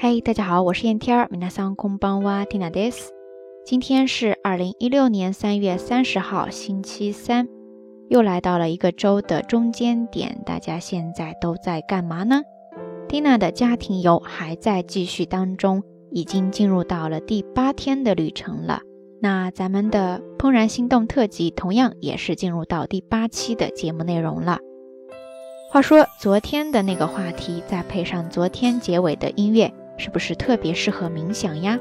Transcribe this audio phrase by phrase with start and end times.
[0.00, 3.10] 嗨，大家好，我是燕天儿，米娜桑空邦哇蒂娜德斯。
[3.66, 7.48] 今天是二零一六年三月三十号，星期三，
[8.08, 10.40] 又来到了一个周的中间点。
[10.46, 12.42] 大家现在都在干嘛呢？
[13.08, 18.82] 蒂娜的家庭游还在继续当中，已经进入到了第八天的旅程了。
[19.20, 24.60] 那咱们的怦然心动特辑同样也是进入到第八期的节目内容了。
[25.72, 31.79] 话说昨天的那个话题，再配上昨天结尾的音乐，是不是特别适合冥想呀？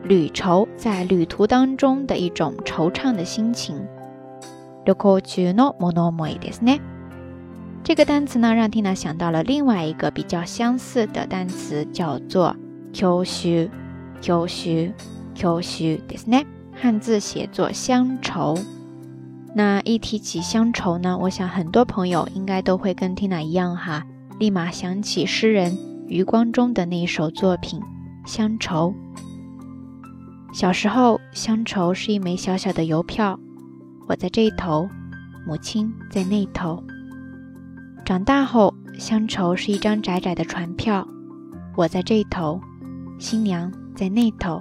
[0.03, 3.87] 旅愁，在旅途当中的一种惆怅的心情。
[4.85, 6.79] 旅行中の物思いですね。
[7.85, 12.55] 这个单词呢，让 Tina 想到了另外一个比较相似的单词，叫做
[12.93, 14.93] “kyoshu”。Q 虚，
[15.33, 16.45] Q 虚，ですね。
[16.73, 18.55] 汉字写作乡愁。
[19.55, 24.05] 那一提起乡愁呢，我想很多朋友应该都会跟 Tina 一样哈，
[24.39, 25.75] 立马想起诗人
[26.07, 27.79] 余光中的那一首作品《
[28.25, 28.93] 乡愁》。
[30.53, 33.39] 小时候，乡愁是一枚小小的邮票，
[34.07, 34.87] 我在这一头，
[35.47, 36.83] 母亲在那头。
[38.06, 41.04] 长大后，乡愁是一张窄窄的船票，
[41.76, 42.60] 我在这头，
[43.18, 43.70] 新娘。
[43.96, 44.60] 在那头。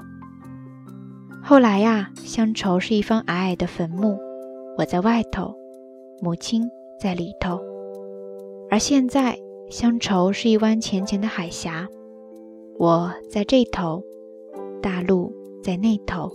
[1.43, 4.17] 后来呀，乡愁是一方矮矮的坟墓，
[4.77, 5.53] 我在外头，
[6.21, 6.63] 母亲
[6.97, 7.59] 在里头。
[8.71, 9.37] 而现在，
[9.69, 11.89] 乡愁是一湾浅浅的海峡，
[12.79, 14.01] 我在这头，
[14.81, 16.31] 大陆在那头。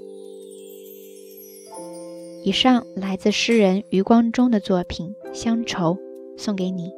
[2.44, 5.94] 以上来自诗人余光中的作品《乡愁》，
[6.36, 6.92] 送给你。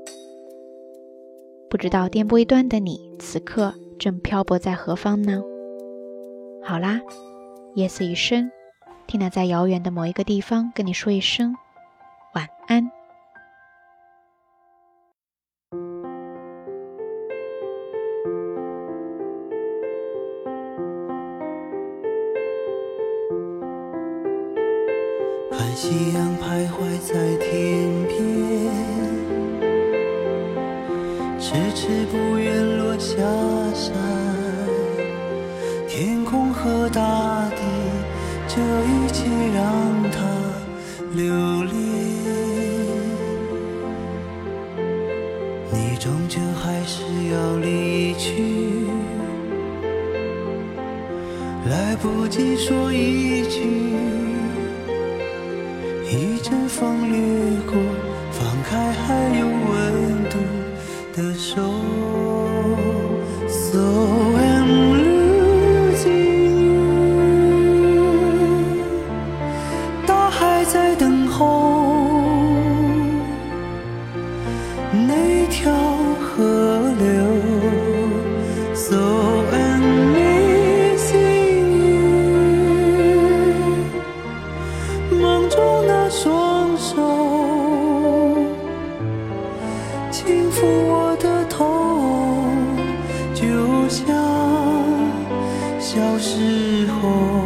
[1.72, 5.42] 不知道电波一端的你，此刻正漂泊在何方呢？
[6.62, 7.00] 好啦，
[7.74, 8.52] 夜色已深
[9.06, 11.56] 听它在遥远的某一个地方跟你说一声
[12.34, 12.90] 晚安。
[25.50, 26.91] 看夕阳徘徊
[31.42, 33.16] 迟迟不愿落下
[33.74, 33.92] 山。
[35.88, 37.56] 天空和大地，
[38.46, 39.64] 这一切让
[40.12, 40.20] 它
[41.16, 41.24] 留
[41.64, 41.74] 恋。
[45.72, 47.02] 你终究还是
[47.32, 48.86] 要离去，
[51.68, 53.60] 来不及说一句。
[56.08, 57.18] 一阵风掠
[57.66, 57.74] 过，
[58.30, 59.71] 放开还有我
[61.12, 62.21] 的手。
[90.12, 92.46] 轻抚我的头
[93.32, 94.06] 就像
[95.80, 97.42] 小时候。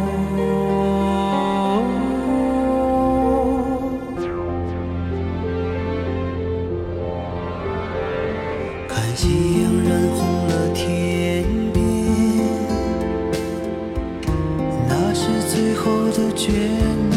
[8.89, 11.85] 看夕阳染红了天边
[14.89, 16.51] 那是最后的眷
[17.11, 17.16] 恋。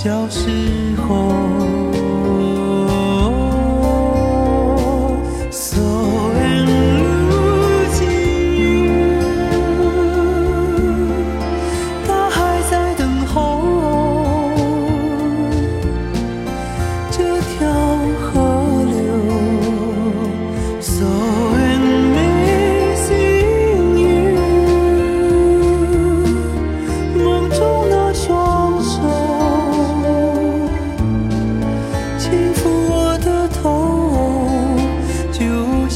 [0.00, 0.48] 小时
[0.94, 1.57] 候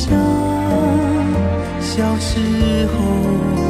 [0.04, 0.10] 像
[1.81, 3.62] 小时候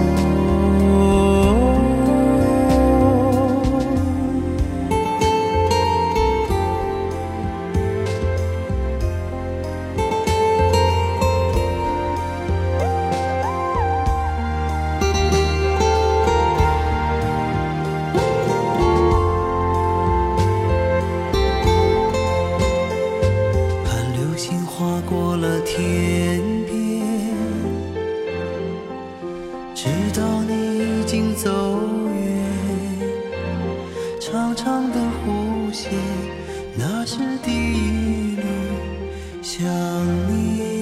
[34.32, 35.93] 长长的弧线，
[36.75, 38.43] 那是第一缕
[39.43, 39.62] 想
[40.26, 40.81] 你。